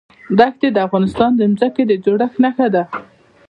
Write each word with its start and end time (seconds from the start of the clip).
دښتې 0.39 0.67
د 0.71 0.77
افغانستان 0.87 1.31
د 1.35 1.41
ځمکې 1.57 1.83
د 1.87 1.91
جوړښت 2.03 2.35
نښه 2.43 2.67
ده. 2.75 2.83